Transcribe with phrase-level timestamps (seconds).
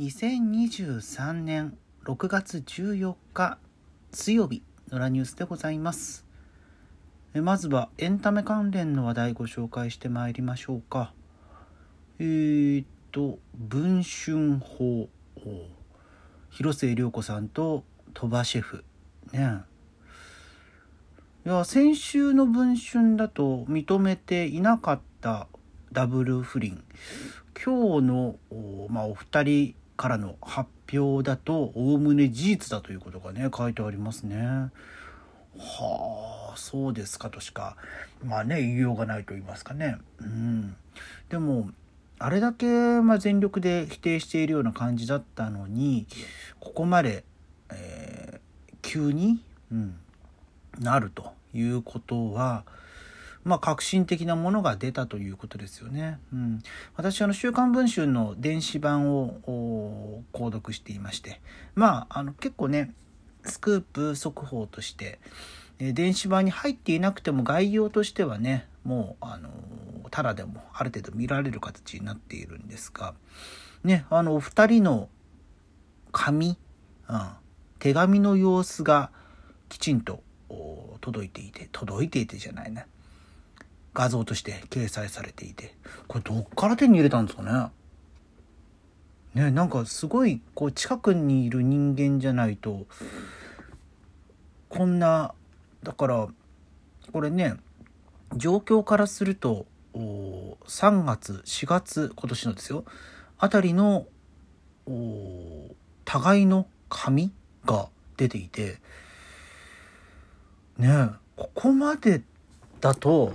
[0.00, 3.58] 2023年6月14日
[4.12, 6.24] 水曜日のラニュースでございます。
[7.34, 11.12] まずはエンタメ関連の話題ご紹介してまいりましょうか。
[12.18, 15.10] えー、っと文春法
[16.48, 18.86] 広末涼子さんと鳥羽シェフ。
[19.32, 19.58] ね。
[21.44, 25.46] いや先週の文春だと認めていなかった
[25.92, 26.82] ダブル不倫。
[27.62, 34.70] 今日のお,、まあ、お二人からの発表だとおおむね事実だということがね書いてありますね。
[35.58, 37.76] はあそうですかとしか
[38.24, 39.98] まあね言いようがないと言いますかね。
[40.22, 40.74] うん、
[41.28, 41.70] でも
[42.18, 42.66] あれだけ、
[43.02, 46.06] まあ、全力で否定しているような感じだったのに
[46.60, 47.24] ここまで、
[47.70, 49.98] えー、急に、うん、
[50.78, 52.64] なるということは、
[53.44, 56.18] まあ、革新的なものが出たということですよね。
[56.32, 56.62] うん、
[56.96, 61.40] 私あの週刊文春の電子版を購読していまして。
[61.74, 62.94] まああの結構ね
[63.44, 65.18] スクープ速報として、
[65.78, 69.48] 電子版に入っていなくても概要としてはねもうあの
[70.10, 73.14] ただでもある程度見られる形になっているんですが。
[73.82, 75.08] ねあのお二人の
[76.12, 76.58] 紙、
[77.08, 77.30] うん、
[77.78, 79.10] 手紙の様子が
[79.70, 80.22] きちんと
[81.00, 82.86] 届いていて届いていてじゃないね
[83.92, 85.74] 画像として掲載されていて
[86.06, 87.42] これどっから手に入れたんですか
[89.34, 89.42] ね？
[89.42, 92.86] ねなんかすごいこう近くにいる人間じゃないと
[94.68, 95.34] こんな
[95.82, 96.28] だから
[97.12, 97.56] これね
[98.36, 102.84] 状況からすると3月4月今年のですよ。
[103.38, 104.06] あたりの
[106.04, 107.32] 互いの紙
[107.64, 108.78] が出ていて
[110.78, 112.22] ねここまで
[112.80, 113.32] だと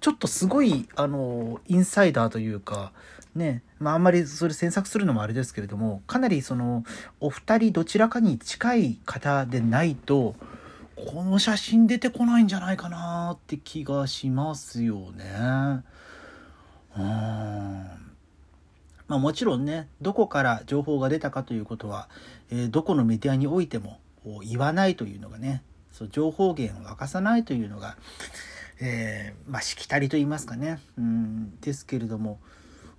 [0.00, 2.92] ちょっとすごいあのインサイダーというか
[3.34, 6.84] ねまああんまりそれ詮索するのもあれですけれどもかなりその
[7.20, 10.34] お二人どちらかに近い方でないと
[10.96, 15.82] この写真出てこないんじゃないかなって気がしますよね。
[16.96, 18.00] うん
[19.08, 22.08] まあ、もちろんねどこから情報が出たかということは、
[22.50, 23.98] えー、どこのメディアにおいても
[24.44, 27.96] 言わないというのがねそう情報源を明かさないというのが、
[28.80, 32.40] えー、まあしきたりと言いますかねうんですけれども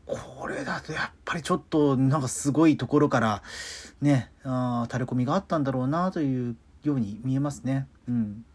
[0.06, 3.44] これだとやっぱりちょっとなんかすごいところから
[4.02, 7.88] ねあ垂れ込みがあったんだろうなというように見えますね。
[8.08, 8.46] うん、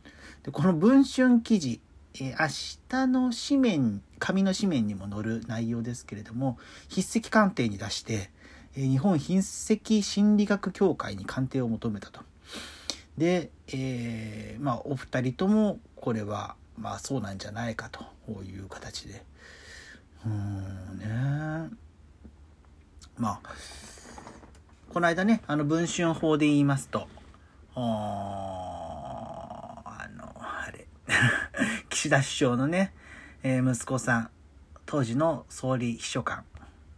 [0.43, 1.81] でこの文春記事、
[2.15, 6.59] えー、明日の紙面紙の紙面にも載る内容ですけれども
[6.91, 8.31] 筆跡鑑定に出して、
[8.77, 12.21] えー、日本筆跡心理学協会に鑑定を求めたと。
[13.17, 18.05] で、えー、まあお二人ともこれはまあそうなんじゃないかと
[18.43, 19.25] いう形で。
[20.25, 21.77] うんね。
[23.19, 23.49] まあ
[24.93, 27.09] この間ねあの文春法で言いますと
[27.75, 27.81] あ
[30.17, 30.87] のあれ
[31.89, 32.93] 岸田首相のね、
[33.43, 34.31] えー、息子さん
[34.85, 36.45] 当時の総理秘書官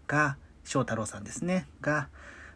[0.07, 2.09] が翔太郎さんですねが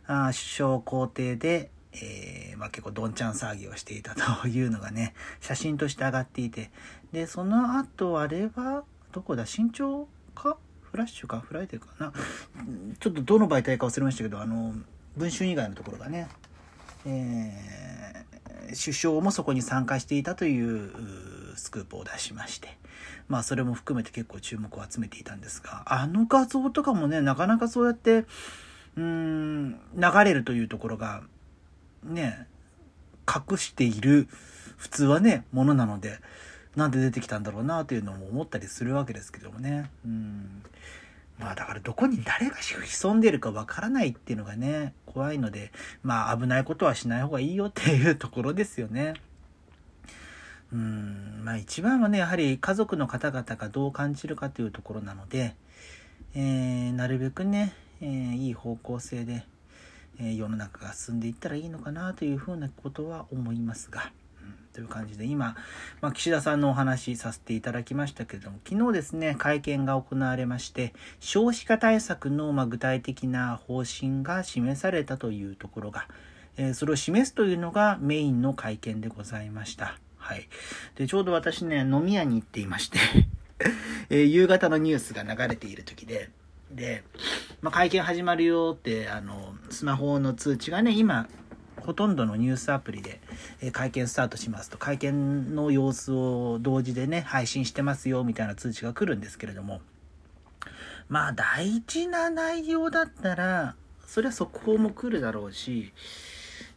[0.06, 6.70] あ首相公邸でえー、まあ、結構どんちゃん騒ぎをしていたというのがね、 写真として上がっていて、
[7.12, 10.56] で、その後、あれは、どこだ、新潮か？
[10.82, 11.40] フラッシュか？
[11.40, 12.12] フライデーかな？
[12.98, 14.74] ちょっとどの媒体か忘れましたけど、あの、
[15.16, 16.28] 文春以外のところがね、
[17.04, 20.90] えー、首相もそこに参加していたという
[21.56, 22.78] スクープを出しまして、
[23.28, 28.24] まあそれも含めて結構注目を集めていたんですが、あの画像とかもね、なかなかそうやって、
[28.96, 29.78] うん、流
[30.24, 31.22] れるというところが、
[32.02, 32.46] ね、
[33.28, 34.28] 隠している
[34.76, 36.18] 普通はね、ものなので、
[36.76, 39.90] なんで出てきたんだろうなというのも思ったりするわけですけどもね。
[40.04, 40.62] うん。
[41.38, 49.14] まあだからどこに誰が潜んでるかわからないっていうのがね、怖いので、まあ危ないことはしない方がいいよっていうところですよね。
[50.72, 55.54] うん、まあ一番はね、やはり家族の方々がどう感じるかというところなので、
[56.34, 59.44] えー、なるべくね、えー、いい方向性で、
[60.20, 64.12] え世の中が進んでいったらいいのかなというふうなことは思いますが、
[64.42, 65.56] うん、という感じで今、
[66.00, 76.06] まあ、岸田さんのお話させていただきましたけれども昨日ですね会見が行われまして少子化対策のま具体的な方針が示されたというところが、
[76.56, 79.98] えー、それを示すというのがメインの会見でございました。
[80.18, 80.48] はい、
[80.94, 82.98] でちょうど私ね飲み屋に行っていまして
[84.08, 86.30] えー、夕方のニュースが流れている時で
[86.74, 87.04] で、
[87.62, 91.28] まあ、会見始まるよって、あの、スマホの通知がね、今、
[91.80, 93.20] ほとんどのニュースアプリで、
[93.60, 99.80] え会見スタートしますと、会見の様子を同時でね、配信してますよ、みたいな通知が来るんですけれども、
[101.08, 103.76] まあ、大事な内容だったら、
[104.08, 105.92] それは速報も来るだろうし、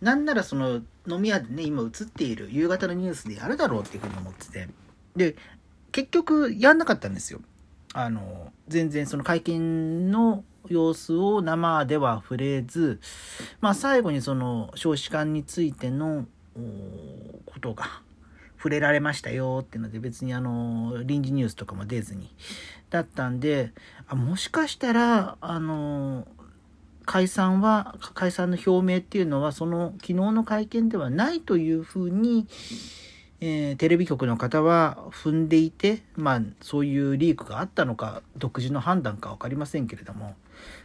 [0.02, 4.70] なんならその飲み屋でね、今映っている夕方のニュースでやるだろうっていうふうに思ってて。
[5.16, 5.36] で、
[5.92, 7.42] 結局やんなかったんですよ。
[7.94, 13.00] あの、全然その会見の様子を生では触れず、
[13.62, 16.26] まあ最後にその少子化についての
[17.46, 18.02] ことが
[18.58, 22.34] 触れられましたよっていうので別にあの臨時ニュースとかも出ずに
[22.90, 23.74] だったんで
[24.08, 26.28] あもしかしたらあの
[27.06, 32.48] 解散は解散の表明っていうのはその昨日の会見ではないというふうに、
[33.40, 40.34] えー、テレビ局の方は踏んでいてまあそういうリークがあったのか独自の判断か分かりませんけれども、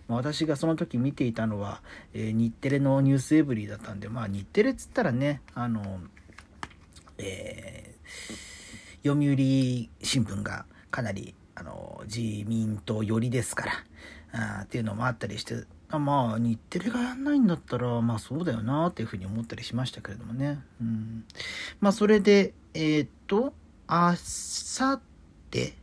[0.09, 1.83] ま、私がその時見ていたのは、
[2.15, 6.01] えー、日テレの「ニュースエブリー」だったんでまあ日テレっつったらねあの
[7.19, 13.73] えー、読売新聞がかなりあの自民党寄りですから
[14.33, 21.25] あっていうのもあったりしてあまあ日テレがやんないんだったらまあそうだよなっていうふうに思ったりしましたけれどもね、うん、
[21.81, 23.53] まあそれでえー、っと
[23.87, 25.01] あさっ
[25.51, 25.75] て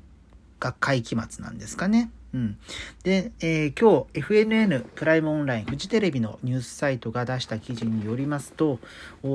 [0.59, 2.09] が会期末なんですかね。
[2.33, 2.57] うん、
[3.03, 8.79] で、えー、今日 FNN プライムオンラインフジテレビのニュースサイトが出した記事によりますと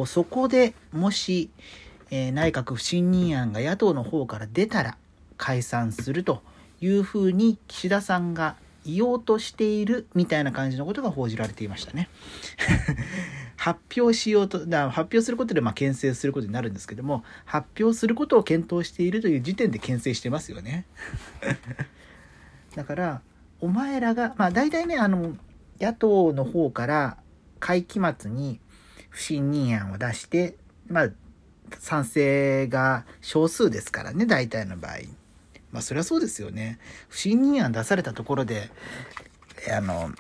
[0.07, 1.51] そこでもし、
[2.11, 4.97] えー、内閣不信任案が野党の方から出たら
[5.37, 6.43] 解散すると
[6.81, 12.09] いうふうに岸田さんが言おうとしているみたいな感じのことが報じられていましたね。
[13.57, 20.85] 発表しようと、だ発表することでまあ牽制することになるんですけども、発表することを検討しているという時点で牽制してますよね。
[22.77, 23.23] だから、
[23.61, 25.37] お前らが、まあ大体ね、あの、
[25.81, 27.17] 野党の方から
[27.61, 28.61] 会期末に
[29.11, 30.57] 不信任案を出して、
[30.89, 31.09] まあ
[31.79, 34.93] 賛成が少数ですからね、大体の場合。
[35.71, 36.79] まあそりゃそうですよね。
[37.09, 38.71] 不信任案出されたところで、
[39.75, 40.11] あの、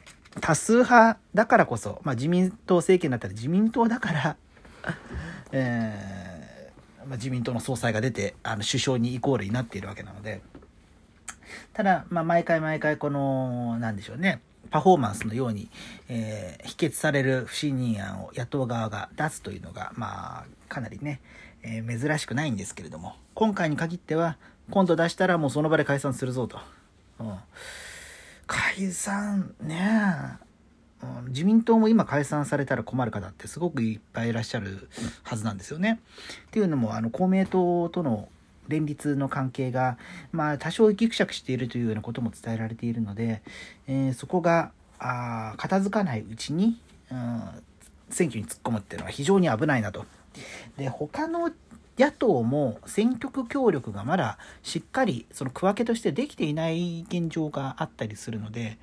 [0.40, 4.36] 多数派だからこそ、まあ自民党政権だったら自民党だから、
[5.52, 10.40] えー、まあ、自民党の総裁が出て、あの首相にイコールになっているわけなので、
[11.72, 14.40] ただ、まあ毎回毎回この、なんでしょうね、
[14.70, 15.68] パフォーマンスのように、
[16.08, 21.20] えー、否決される不信任案を野党側が出すというのが、まあ、かなりね、
[21.62, 24.38] えー、珍しくないんですけれども、今回に限っては、
[24.70, 26.58] 今度出したらもうその場で解散するぞと。
[27.20, 27.36] うん、
[28.46, 30.38] 解散ね
[31.02, 34.88] うん、自民党も今解散されたら困る方ってすごくいっぱいいらっしゃる
[35.24, 36.00] はずなんですよね。
[36.46, 38.28] っていうのもあの公明党との
[38.68, 39.98] 連立の関係が、
[40.30, 43.42] まあ、多少ぎくしゃくしているというようなことも伝えられているので、
[43.86, 46.80] えー、そこがあ片付かないうちに、
[47.10, 47.42] うん、
[48.10, 50.06] 選挙に突っ込むっていうのは非常に危ないなと。
[50.76, 51.50] で他の
[51.98, 58.78] 野党も選挙区協力がまだしっかりその区分けとしてできていない現状があったりするので、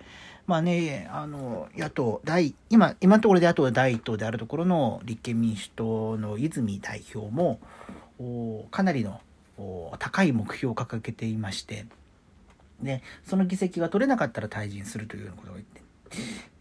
[0.45, 7.59] まあね、あの野党第今今のところで野党第一党であるところの立憲民主党の泉代表も
[8.69, 9.21] かなりの
[9.99, 11.85] 高い目標を掲げていまして
[12.81, 15.81] でその議席が取れなかったら退陣するというようなことを言って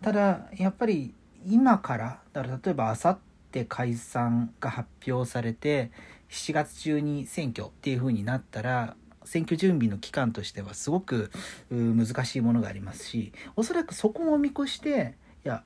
[0.02, 1.14] ただやっぱり
[1.46, 3.18] 今からだから例えばあさっ
[3.52, 5.90] て解散が発表されて
[6.30, 11.30] 7月中に選挙っていう風になったら選挙準備の期間としてはすごく
[11.70, 15.62] 難しいものがありますしおそらくそこも見越していや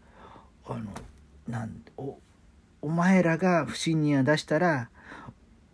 [0.66, 0.90] あの
[1.48, 2.18] なんお
[2.80, 4.90] お前らが不信任案出したら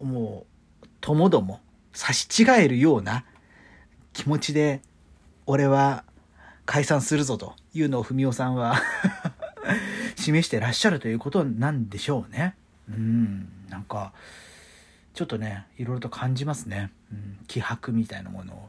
[0.00, 0.57] もう
[1.00, 1.61] ともども
[1.93, 3.25] 差し違えるような
[4.12, 4.81] 気持ちで
[5.47, 6.05] 俺は
[6.67, 8.81] 解散するぞというのを文雄さんは
[10.17, 12.55] 示してらっしゃるということなんでしょうね。
[12.88, 14.12] うん、なんか
[15.14, 18.69] ちょっとねいろいろと感じますね、うん、気迫みたいなものを。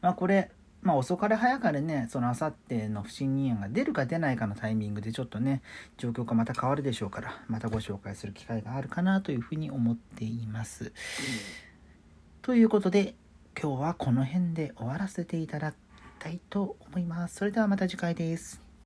[0.00, 0.50] まあこれ
[0.86, 5.60] まあ遅かれ早かれねそのあさっての不信任案が出るか出ないかのタイミングでちょっとね
[5.98, 10.92] 状況がまた変わるでしょうからまたご紹介する機会があるかなというふうに思っています。
[12.40, 13.16] ということで
[13.60, 15.74] 今日はこの辺で終わらせていただき
[16.20, 17.34] たいと思います。
[17.34, 18.65] それではまた次回です。